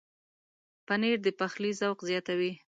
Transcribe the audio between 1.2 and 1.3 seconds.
د